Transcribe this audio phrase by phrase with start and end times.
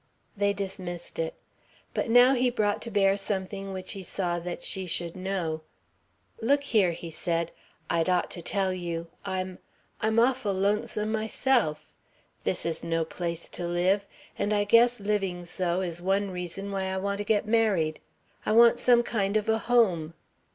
[0.35, 1.35] They dismissed it.
[1.93, 5.61] But now he brought to bear something which he saw that she should know.
[6.41, 7.51] "Look here," he said,
[7.87, 9.09] "I'd ought to tell you.
[9.25, 9.59] I'm
[10.01, 11.93] I'm awful lonesome myself.
[12.45, 14.07] This is no place to live.
[14.39, 17.99] And I guess living so is one reason why I want to get married.
[18.43, 20.15] I want some kind of a home."